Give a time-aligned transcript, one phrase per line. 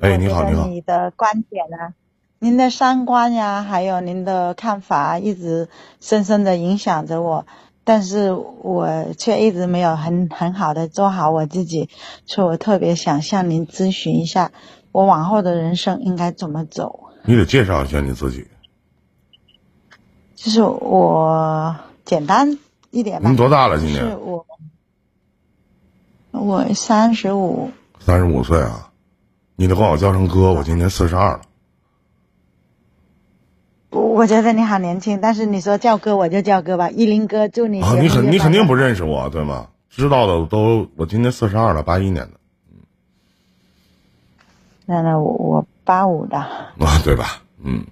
[0.00, 0.66] 哎，你好，你好。
[0.68, 1.94] 你的观点呢？
[2.38, 7.46] 您的三观呀，还有您的看法，一直深深的影响着我，
[7.84, 11.88] 但是我却一直没有很很好的做好我自己，
[12.26, 14.52] 所以我特别想向您咨询一下，
[14.92, 17.08] 我往后的人生应该怎么走？
[17.24, 18.46] 你得介绍一下你自己。
[20.34, 21.74] 就是我
[22.04, 22.58] 简单
[22.90, 23.28] 一点吧。
[23.30, 23.78] 您多大了？
[23.78, 24.04] 今年？
[24.04, 24.46] 是我，
[26.32, 27.70] 我三十五。
[28.06, 28.92] 三十五岁啊，
[29.56, 31.40] 你得管我叫声哥，我今年四十二了。
[33.90, 37.82] 我觉得你好年轻，但是你说叫哥我就叫哥吧，依林哥，祝你。
[37.82, 39.70] 啊，你肯你肯定不认识我对吗？
[39.90, 42.38] 知道的都，我今年四十二了，八一年的。
[44.84, 46.38] 那那我我八五的。
[46.38, 46.70] 啊，
[47.02, 47.42] 对吧？
[47.60, 47.84] 嗯。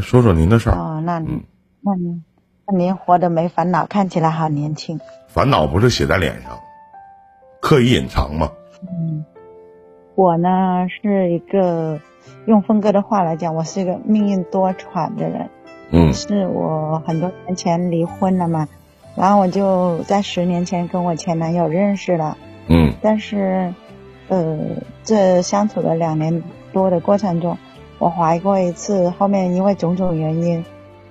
[0.00, 0.76] 说说您的事儿。
[0.76, 1.44] 哦，那您，
[1.80, 2.22] 那您，
[2.64, 5.00] 那您活得没烦恼，看起来好年轻。
[5.26, 6.60] 烦恼不是写在脸上，
[7.60, 8.48] 刻意隐藏吗？
[8.82, 9.24] 嗯，
[10.14, 12.00] 我呢是一个。
[12.46, 15.48] 用峰哥的话来讲，我是一个命运多舛的人。
[15.90, 18.68] 嗯，是我很多年前离婚了嘛，
[19.16, 22.36] 然后我就在十年前跟我前男友认识了。
[22.68, 23.74] 嗯，但是，
[24.28, 24.58] 呃，
[25.02, 27.56] 这相处了两年多的过程中，
[27.98, 30.64] 我怀过一次，后面因为种种原因，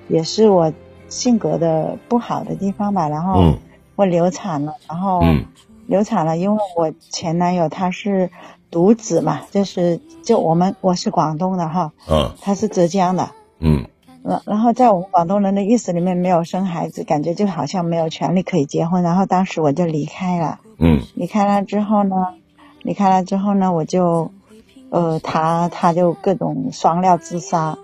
[0.07, 0.72] 也是我
[1.09, 3.55] 性格的不好的地方吧，然后
[3.95, 5.22] 我流产了，然后
[5.89, 8.29] 流产了，因为我前男友他是。
[8.71, 13.87] 独子嘛，就是就我们我是广东的哈，嗯，他是浙江的，嗯，
[14.21, 19.01] 然然后在我们广东人的意识里面，没有生孩子，感觉就好像没有权利可以结婚。
[19.01, 22.15] 然后当时我就离开了，嗯，离开了之后呢，
[22.83, 24.29] 离开了之后呢，我就，
[24.91, 27.75] 呃，他他就各种双料自杀，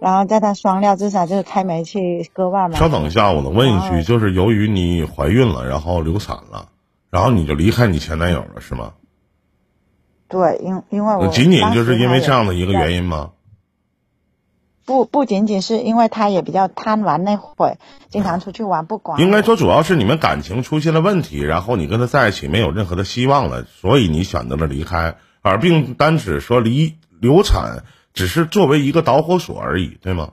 [0.00, 2.76] 然后在他双料自杀就是开煤气割腕嘛。
[2.78, 6.66] 稍等一下，我能问一句，就是由于你怀孕了，然后流产了，
[7.12, 8.94] 然后你就离开你前男友了，是吗？
[10.28, 13.32] 对，因因为我仅仅就是因为这样的一个原因吗？
[14.86, 17.76] 不不仅仅是因为他也比较贪玩，那会
[18.08, 19.20] 经常出去玩不管。
[19.20, 27.84] 应该说主要是你们感情出现了问题，然后你跟他在一起没有任何的希望了，所以你选择了离开，而并单指说离流产
[28.14, 30.32] 只是作为一个导火索而已，对吗？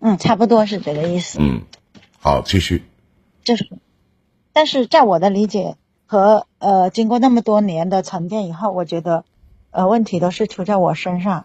[0.00, 1.38] 嗯，差不多是这个意思。
[1.42, 1.60] 嗯，
[2.18, 2.82] 好，继续。
[3.44, 3.68] 就是，
[4.52, 5.76] 但是在我的理解。
[6.12, 9.22] 和呃，经过那么多年的沉淀以后，我觉得，
[9.70, 11.44] 呃，问题都是出在我身上，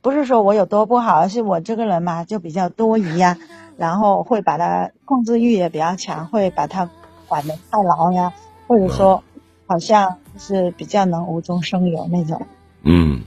[0.00, 3.38] 不是说我有多不好，而是我这个人嘛，就比较多疑呀，
[3.76, 6.90] 然后会把他控制欲也比较强，会把他
[7.28, 8.32] 管得太牢呀，
[8.66, 9.22] 或者说，
[9.68, 12.42] 好像是比较能无中生有那种。
[12.82, 13.22] 嗯。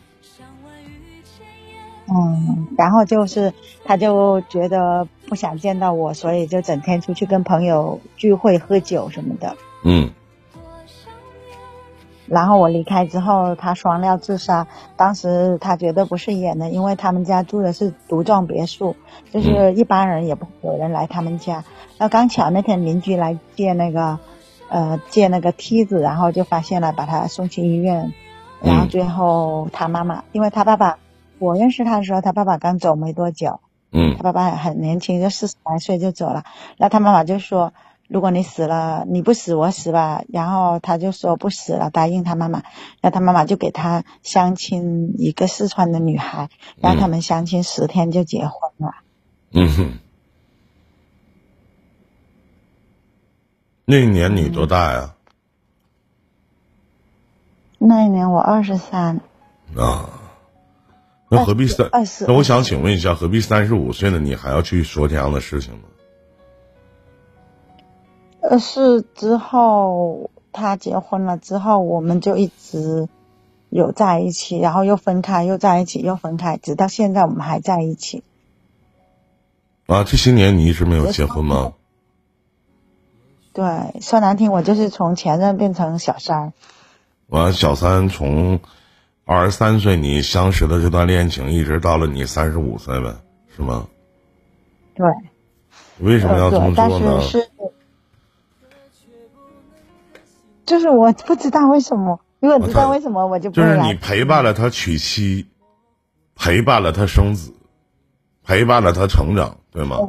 [2.07, 3.53] 嗯，然后就是
[3.85, 9.55] 他就觉得不想见到我，所以就整天出去跟朋友聚会喝酒什么的。
[9.83, 10.11] 嗯。
[12.27, 14.65] 然后我离开之后，他双料自杀。
[14.95, 18.95] 当时他绝对不是演的，因为他们家住的是独幢别墅，
[19.31, 21.63] 就是一般人也不会有人来他们家。
[21.99, 24.17] 那刚巧那天邻居来借那个，
[24.69, 28.11] 呃，借那个梯子，然后就发现了，把他送去医院。
[28.63, 30.97] 然后最后他妈妈，因为他爸爸，
[31.37, 33.59] 我认识他的时候，他爸爸刚走没多久。
[33.95, 34.15] 嗯。
[34.17, 36.43] 他爸爸很年轻，就四十来岁就走了。
[36.77, 37.73] 那他妈妈就说。
[38.07, 40.23] 如果你死了，你不死我死吧。
[40.27, 42.61] 然后他就说不死了，答应他妈妈。
[43.01, 48.93] 那他妈妈就给他相亲一个四川的女孩，然后他们相亲十天就结婚了。
[49.49, 49.93] 嗯哼。
[53.85, 55.15] 那一年你多大呀？
[57.79, 59.19] 那一年我二十三。
[59.75, 60.09] 啊。
[61.29, 61.89] 那何必三？
[62.27, 65.79] 那我想请问一下，何必三十五岁的你还要去说这样的事情呢？
[68.41, 73.09] 呃，是之后他结婚了之后，我们就一直
[73.69, 78.23] 有在一起，然后又分开，又在一起，又分开，直到现在我们还在一起。
[79.87, 81.73] 啊，这些年你一直没有结婚吗？
[83.51, 86.53] 对，说难听，我就是从前任变成小三。
[87.27, 88.59] 完，小三从
[89.25, 93.15] 二十三岁你相识的这段恋情，一直到了你三十五岁呗，
[93.55, 93.87] 是吗？
[94.93, 95.05] 对。
[95.99, 97.21] 为什么要这么做呢？
[100.65, 105.47] 就是我不知道为什么，如果知道为什么，我就不就是你陪伴了他娶妻，
[106.35, 107.53] 陪伴了他生子，
[108.43, 109.99] 陪伴了他成长，对吗？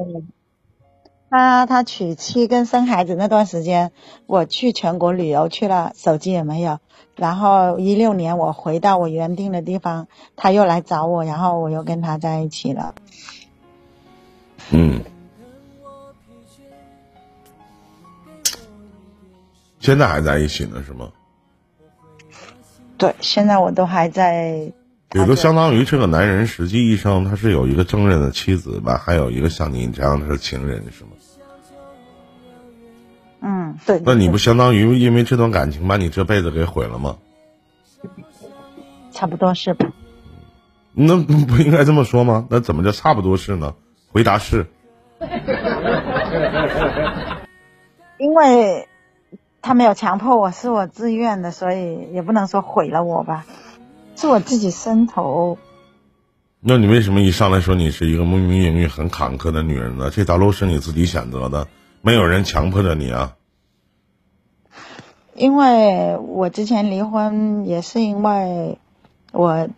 [1.37, 3.93] 他他娶妻跟生孩子那段时间，
[4.27, 6.81] 我去全国旅游去了，手机也没有。
[7.15, 12.95] 然后一六年我回到我原定的地方，他又来找我，然后我又跟他在一起了。
[14.71, 15.03] 嗯。
[19.79, 21.11] 现在还在一起呢，是吗？
[22.97, 24.73] 对，现在我都还在。
[25.15, 31.11] 也就相当于这个男人实际一生他是有一个正任的妻子吧，还有一个像你这样的情人，是吗？
[33.77, 34.03] 嗯，对。
[34.05, 37.17] 那你不相当于因为这段感情把你这辈子给毁了吗？
[39.13, 39.87] 差不多是吧？
[40.93, 42.47] 那不应该这么说吗？
[42.51, 43.75] 那怎么就差不多是呢？
[44.13, 44.67] 回答是。
[48.19, 48.89] 因为
[49.61, 53.45] 他没有强迫我，是我自愿的，所以也不能说毁了我吧。
[54.17, 55.59] 是我自己伸头。
[56.61, 60.11] 那你为什么一上来说你是一个命运很坎坷的女人呢？
[60.11, 61.69] 这条路是你自己选择的，
[62.01, 63.35] 没有人强迫着你啊。
[65.37, 68.79] 因为我之前离婚也是因为
[69.33, 69.69] 我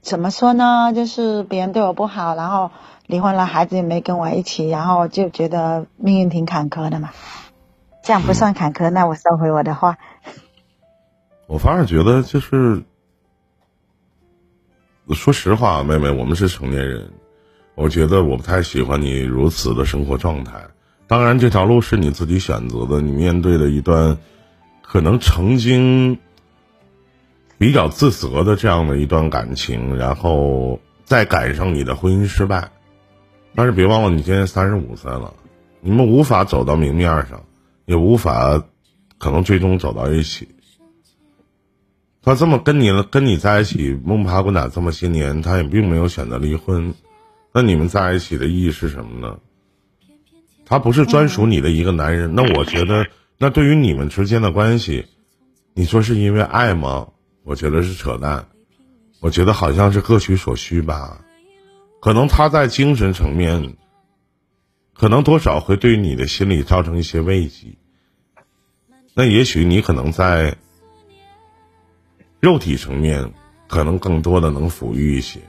[0.00, 0.92] 怎么说呢？
[0.94, 2.70] 就是别人对我不好，然后
[3.06, 7.10] 离婚了，孩子也没跟我一起，然后就觉得命运挺坎坷的嘛。
[8.02, 9.98] 这样不算坎坷，那我收回我的话。
[11.46, 12.82] 我反而觉得就是。
[15.14, 17.10] 说实话，妹妹，我们是成年人，
[17.74, 20.54] 我觉得我不太喜欢你如此的生活状态。
[21.06, 24.16] 当然，这条路是你自己选择的，你面对的一段
[24.92, 26.18] 可能曾经
[27.56, 32.70] 比较自责的这样的一段感情，然后再赶上你的婚姻失败。
[33.54, 35.32] 但是别忘了，你今年三十五岁了，
[35.80, 37.42] 你们无法走到明面上，
[37.86, 38.62] 也无法
[39.16, 40.46] 可能最终走到一起。
[42.20, 46.92] 他这么跟你了跟你在一起摸爬滚打这么些年，他也并没有选择离婚，
[47.54, 49.38] 那你们在一起的意义是什么呢？
[50.66, 53.06] 他不是专属你的一个男人，那我觉得，
[53.42, 55.04] 那对于你们之间的关系，
[55.74, 57.08] 你说是因为爱吗？
[57.42, 58.46] 我觉得是扯淡，
[59.18, 61.24] 我觉得好像是各取所需吧。
[62.00, 63.76] 可能他在精神层面，
[64.94, 67.76] 可能多少会对你的心理造成一些慰藉，
[69.12, 70.56] 那也许你可能在。
[72.38, 73.32] 肉体层面
[73.66, 75.40] 可能更多的能抚育一些，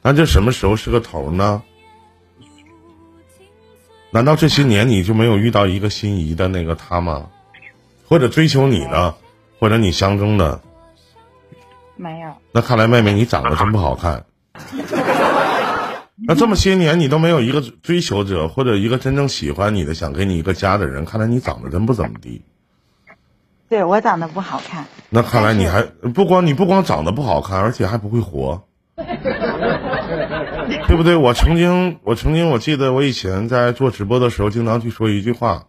[0.00, 1.64] 那这什么时候是个头呢？
[4.10, 7.26] 难道这些年你就没有遇到一个心仪的那个他吗？
[8.08, 9.14] 或者追求你的，
[9.58, 10.60] 或者你相中的？
[11.96, 12.30] 没有。
[12.52, 14.24] 那看来妹妹你长得真不好看。
[16.28, 22.42] 那这么些年你都没有一个追求者，或者一个真正喜欢你的、想给你一个家的人，看来你长得真不怎么地。
[23.68, 28.62] 对我长得不好看，那看来你还不光你不光长得不好看，而且还不会活，
[30.88, 31.16] 对不对？
[31.16, 35.66] 我曾经我曾经我记得我以前在做直播的时候，经常去说一句话，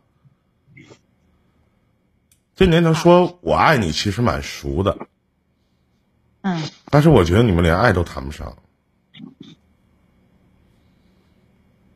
[2.56, 4.98] 这年头说我爱你其实蛮熟的，
[6.42, 8.56] 嗯，但是我觉得你们连爱都谈不上，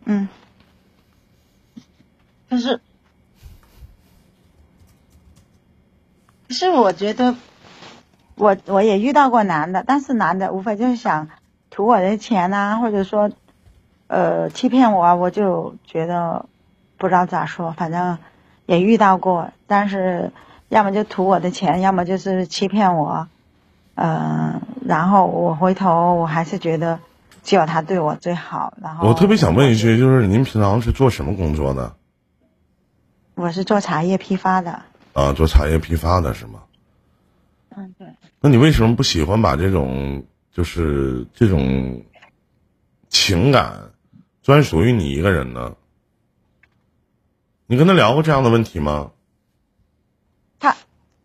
[0.06, 0.27] 嗯，
[2.50, 2.81] 但是。
[6.53, 7.38] 是我觉得，
[8.36, 11.30] 我我也遇到过男的，但是男的无非就是想
[11.72, 13.32] 图我的钱呐，或者说，
[14.08, 16.46] 呃，欺骗我，我就觉得
[16.98, 18.20] 不知道咋说，反正
[18.68, 20.32] 也遇到过，但是
[20.70, 23.28] 要么就图我的钱，要么就是欺骗我，
[23.96, 27.00] 嗯，然后我回头我还是觉得
[27.42, 28.74] 只有他对我最好。
[28.82, 31.96] 然后我特别想问一句，就是您平常是做什么工作的？
[33.36, 34.82] 我是做茶叶批发的。
[35.14, 36.60] 啊，做茶叶批发的是吗？
[37.76, 38.08] 嗯，对。
[38.42, 42.03] 那你为什么不喜欢把这种就是这种
[43.10, 43.91] 情感
[44.41, 45.75] 专属于你一个人呢？
[47.67, 49.12] 你跟他聊过这样的问题吗？
[50.60, 50.75] 他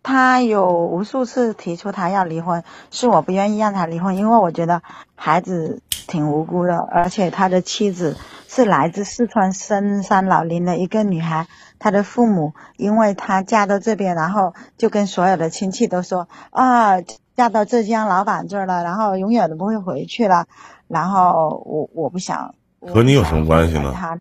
[0.02, 4.82] 他有无数次提出他要离婚，是我不愿意让他离婚，因为我觉得
[5.16, 8.16] 孩子挺无辜的，而且他的妻子
[8.46, 11.48] 是来自四川深山老林的一个女孩。
[11.78, 17.02] 他的父母，因为他嫁到这边，然后就跟所有的亲戚都说啊，
[17.36, 20.46] 嫁到浙江老板这儿了，然后永远都不会回去了。
[20.88, 23.92] 然后我我不想和你有什么关系呢？
[23.94, 24.18] 他，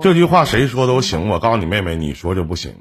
[0.00, 1.28] 这句话谁说都行。
[1.28, 2.74] 我告诉你妹妹，你说就不行，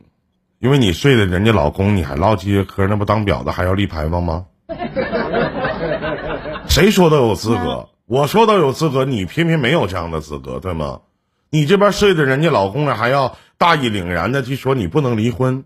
[0.59, 4.45] 因为你睡了人家老公，你还唠这些嗑，那不当婊子还要立牌坊吗？
[6.69, 7.89] 谁说都有资格。
[8.05, 11.01] 我说都有资格，你偏偏没有这样的资格，对吗？
[11.49, 15.65] 你这边睡着人家老公了，还要大义凛然的去说你不能离婚，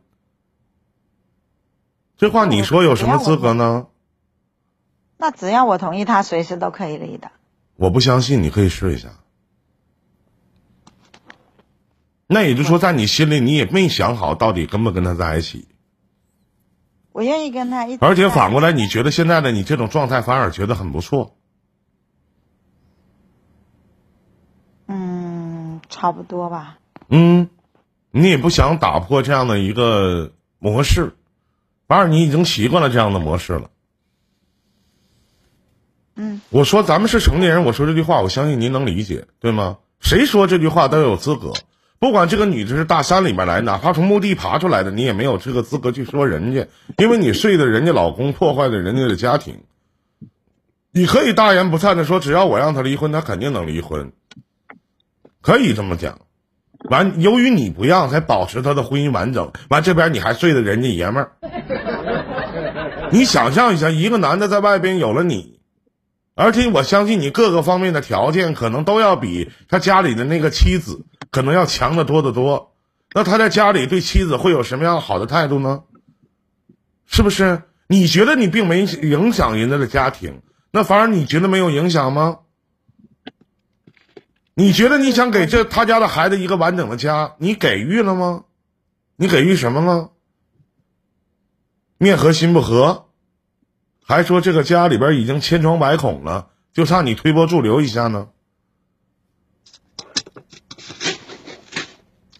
[2.17, 3.87] 这话你说有什么资格呢？
[5.17, 7.31] 那只要我同意，他随时都可以离的。
[7.75, 9.09] 我不相信，你可以试一下。
[12.27, 15.67] 那也就是说，在你心里，你也没想好到底跟不跟他在一起。
[17.11, 17.97] 我愿意跟他一。
[17.97, 21.35] 而且反过来，你觉得现在的你这种状态反而觉得很不错。
[24.87, 26.77] 嗯，差不多吧。
[27.09, 27.49] 嗯，
[28.11, 31.13] 你也不想打破这样的一个模式，
[31.87, 33.69] 反而你已经习惯了这样的模式了。
[36.15, 39.77] 嗯，我说咱们是成年人，我说这句话，我相信您能理解，对吗？
[40.01, 41.53] 谁说这句话都有资格，
[41.99, 49.61] 不管这个女的是大山里面来，哪怕从墓地爬出来的，你也没有这个资格去说人家，因为你睡的人家老公，破坏了人家的家庭。
[50.91, 54.11] 你可以大言不惭的说，只要我让他离婚，他肯定能离婚，
[55.41, 56.19] 可以这么讲。
[56.89, 59.51] 完，由于你不让，才保持他的婚姻完整。
[59.69, 61.31] 完，这边你还睡的人家爷们儿，
[63.11, 65.59] 你想象一下，一个男的在外边有了你，
[66.35, 72.73] 而且我相信你各个方面的条件可能都要比他家里的那个妻子可能要强得多得多。
[73.13, 75.81] 那他在家里对妻子会有什么样好的态度呢？
[77.05, 77.63] 是不是？
[77.87, 82.37] 你觉得你并没影响人家的家庭，那反而你觉得没有影响吗？
[84.59, 88.43] 你觉得你想给这他家的孩子一个完整的家，你给予了吗？
[89.15, 90.11] 你给予什么了？
[91.97, 93.05] 面和心不和，
[94.03, 98.27] 还说这个家里边已经千疮百孔了，就差你推波助流一下呢？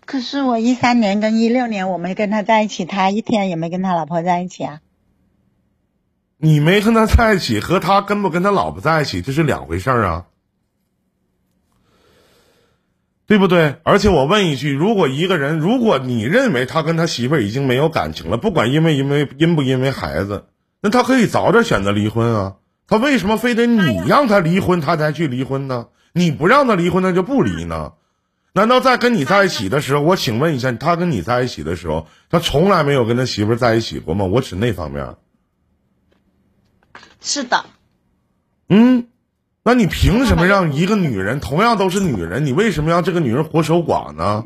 [0.03, 4.81] 可是我一三年跟一六年我没跟他在一起，他一天也没跟他老婆在一起啊。
[6.35, 10.25] 你没跟他在一起，和他跟不跟他老婆在一起，这是两回事儿啊，
[13.29, 13.75] 对不对？
[13.83, 20.45] 而且我问一句，如果一个人，如果你认为他跟他媳妇儿已经没有感情了，不管因为因为因不因为孩子，
[20.81, 22.55] 那他可以早点选择离婚啊。
[22.87, 25.89] 他为什么非得你让他离婚，他才去离婚呢？
[26.11, 27.93] 你不让他离婚，他就不离呢？
[28.53, 34.25] 难道在跟你在一起的时候，我请问一下，他跟你在一起的时候，他从来没有跟他媳妇儿在一起过吗？
[34.25, 35.15] 我指那方面。
[37.21, 37.63] 是的，
[38.69, 39.07] 嗯，
[39.63, 44.45] 那你凭什么让一个女人，同样都是女人，你为什么让这个女人活守寡呢？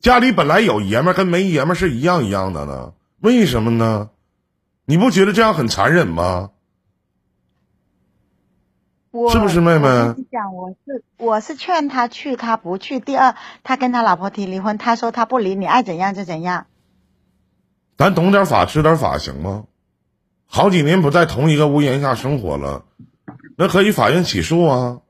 [0.00, 2.92] 家里本来有爷们儿，跟没爷们儿是一样一样的呢？
[3.20, 4.10] 为什么呢？
[4.84, 6.50] 你不觉得这样很残忍吗？
[9.32, 9.88] 是不是妹妹
[10.30, 13.00] 讲，我是我是劝他去，他不去。
[13.00, 16.66] 第二，他跟他老婆提离婚，他说他不离，你爱怎样就怎样。
[17.98, 19.64] 咱懂点法，知点法，行吗？
[20.46, 22.84] 好几年不在同一个屋檐下生活了，
[23.60, 25.02] 那可以法院起诉啊，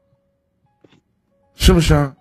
[1.54, 2.14] 是不是？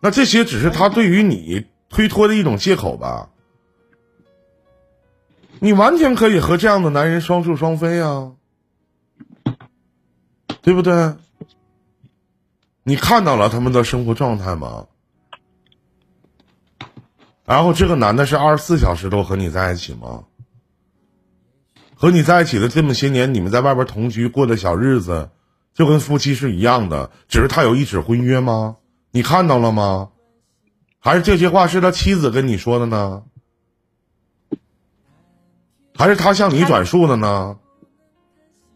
[0.00, 3.28] 那这些只是他对于你推脱的一种借口吧？
[5.58, 8.32] 你完全可以和这样的男人双宿双飞啊，
[10.62, 11.16] 对不对？
[12.82, 14.86] 你看到了他们的生活状态吗？
[17.44, 20.24] 然后这个男的是二十四小时都和你在一起吗？
[21.94, 25.28] 和你在一起的这么些年，你们在外边同居过的小日子，
[25.74, 28.76] 就跟夫妻是一样的，只是他有一纸婚约吗？
[29.10, 30.10] 你看到了吗？
[30.98, 33.24] 还是这些话是他妻子跟你说的呢？
[35.94, 37.58] 还是他向你转述的呢？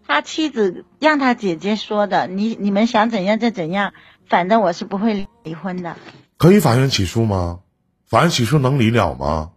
[0.07, 3.93] 他妻子让他姐姐说的，你你们想怎样就怎样，
[4.29, 5.97] 反正我是不会离婚的。
[6.37, 7.61] 可以法院起诉吗？
[8.07, 9.50] 法院起诉能离了吗？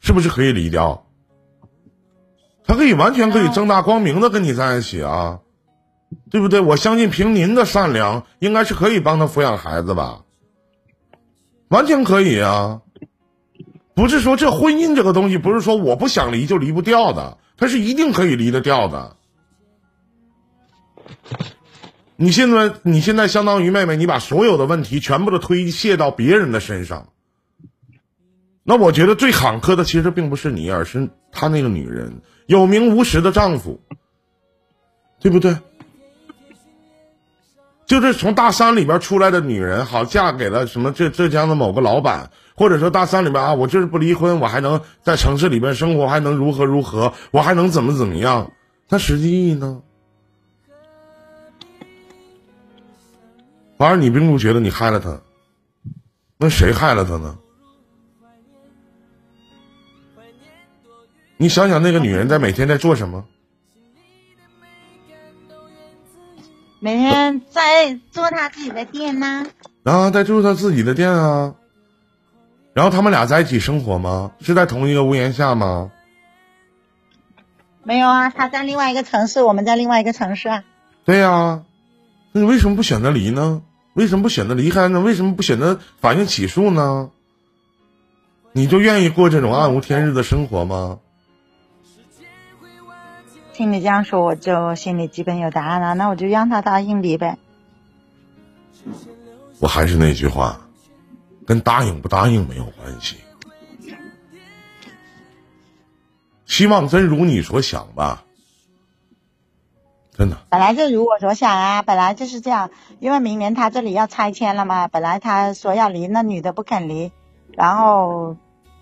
[0.00, 1.06] 是不是可以离掉？
[2.66, 5.40] 他可以完全可以正大光明的跟你在一起啊，
[6.30, 6.60] 对不对？
[6.60, 10.22] 我相信凭您的善良，应该是可以帮他抚养孩子吧，
[11.68, 12.80] 完全可以啊。
[13.94, 19.16] 不是说这婚姻这个东西，不是说我不想离就离不掉的，它是一定可以离得掉的。
[22.16, 27.08] 你现在你现在相当于妹妹，你把所有的问题全部都推卸到别人的身上。
[28.62, 33.80] 那我觉得最坎坷的其实并不是你，而是他那个女人有名无实的丈夫，
[35.20, 35.56] 对不对？
[37.86, 48.52] 就是从大山里边出来的女人，好嫁给了什么浙浙江的某个老板，或者说大山里边啊，我就是不离婚，我还能在城市里边生活，还能如何如何，我还能怎么怎么样？
[48.88, 49.82] 那实际意义呢？
[53.76, 55.20] 反而你并不觉得你害了他，
[56.38, 57.36] 那谁害了他呢？
[61.36, 63.24] 你想想那个女人在每天在做什么？
[66.84, 69.46] 每天在做他自己的店呢、
[69.84, 71.54] 啊，在住他自己的店啊。
[72.74, 74.32] 然后他们俩在一起生活吗？
[74.42, 75.92] 是在同一个屋檐下吗？
[77.84, 80.62] 没有啊，他在另外一个城市，我们在另外一个城市啊。
[81.06, 81.62] 对呀、
[82.32, 83.62] 那你为什么不选择离呢？
[83.94, 85.00] 为什么不选择离开呢？
[85.00, 87.08] 为什么不选择法院起诉呢？
[88.52, 90.98] 你就愿意过这种暗无天日的生活吗？
[93.54, 95.94] 听你这样说，我就心里基本有答案了。
[95.94, 97.38] 那我就让他答应离呗。
[99.60, 100.60] 我还是那句话，
[101.46, 103.16] 跟答应不答应没有关系。
[106.46, 108.24] 希望真如你所想吧，
[110.12, 110.36] 真的。
[110.50, 112.70] 本来就如我所想啊，本来就是这样。
[112.98, 117.12] 因为明年他这里要拆迁了嘛，本来他说要离，那女的不肯离，
[117.52, 118.36] 然后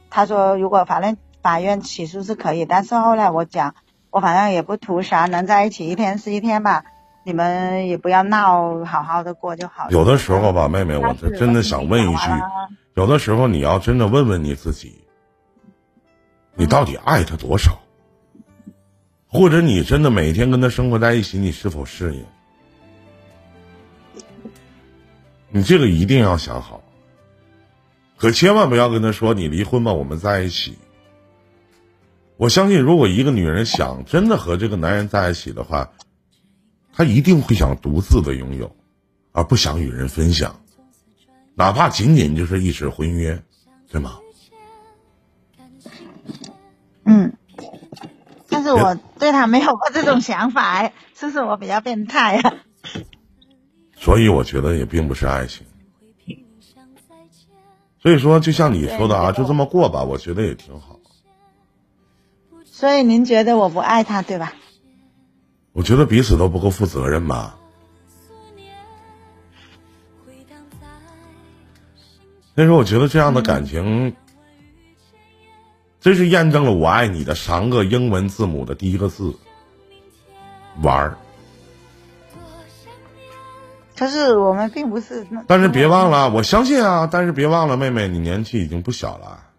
[0.08, 3.74] 他说如果反正法院起诉是可以，但是后来我讲，
[4.12, 6.85] 我反正也不图啥，能在一起一天是一天吧，
[7.25, 9.90] 你们也不要闹，好好的过就好了。
[9.90, 12.23] 有的时候吧，妹妹，我这真的想问一句，
[12.95, 15.02] 有的时候你要真的问问你自己，
[16.54, 17.78] 你到底爱他多少？
[19.28, 22.23] 或者你真的每天跟他生活在一起，你是否适应？
[25.49, 26.83] 你这个一定要想好，
[28.19, 30.76] 可千万不要跟他说你离婚吧，我们在一起。
[32.42, 35.92] 我相信，如果一个女人想真的和这个男人在一起的话，
[36.92, 38.75] 她一定会想独自的拥有，
[39.30, 40.61] 而不想与人分享，
[41.54, 43.40] 哪怕仅仅就是一纸婚约，
[43.88, 44.18] 对吗？
[47.04, 47.32] 嗯。
[48.49, 52.54] 但是我对他没有过这种想法，是不是我比较变态啊？
[53.94, 55.64] 所以我觉得也并不是爱情。
[58.00, 60.91] 所以说，就像你说的啊，就这么过吧，我觉得也挺好。
[62.82, 64.54] 所以您觉得我不爱他，对吧？
[65.72, 67.56] 我觉得彼此都不够负责任吧。
[72.56, 74.16] 所以说，我觉得这样的感情。
[76.00, 79.36] 真是验证了“我爱你”的三个英文字母的第一个字
[80.82, 81.18] “玩儿”。
[83.96, 85.24] 可是我们并不是。
[85.46, 87.08] 但是别忘了，我相信啊！
[87.08, 89.51] 但是别忘了，妹妹，你年纪已经不小了。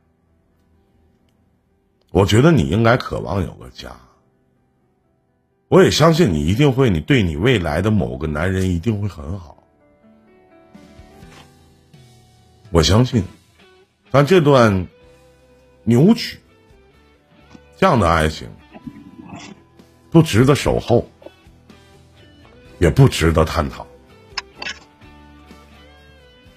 [2.13, 3.91] 我觉得你应该渴望有个家。
[5.67, 9.57] 我也相信你一定会，你对你未来的某个男人一定会很好。
[12.71, 13.21] 我相信，
[14.09, 14.87] 但这段。
[15.85, 16.39] 扭曲，
[17.75, 18.47] 这样的爱情
[20.09, 21.05] 不值得守候，
[22.79, 23.85] 也不值得探讨。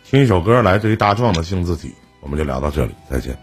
[0.04, 1.88] 听一首歌，来自于大壮的《性字体》，
[2.20, 3.36] 我们就聊到这里，再见。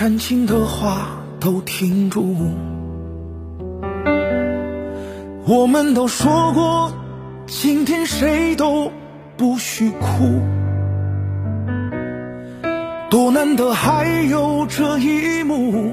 [0.00, 2.34] 煽情的话都停住。
[5.46, 6.90] 我们都说过，
[7.46, 8.90] 今天谁都
[9.36, 10.40] 不许哭。
[13.10, 15.92] 多难得还有这一幕，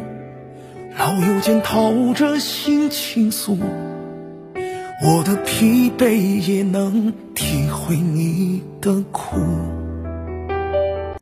[0.97, 3.57] 老友间掏着心倾诉，
[5.03, 9.35] 我的疲惫也能体会你的苦。